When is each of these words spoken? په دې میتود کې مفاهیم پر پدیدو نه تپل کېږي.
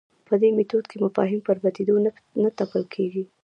په 0.27 0.33
دې 0.41 0.49
میتود 0.57 0.83
کې 0.89 0.97
مفاهیم 1.05 1.39
پر 1.47 1.57
پدیدو 1.63 1.95
نه 2.43 2.49
تپل 2.57 2.83
کېږي. 2.93 3.23